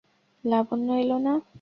লাবণ্য 0.43 0.87
এল 0.93 1.11
না। 1.17 1.33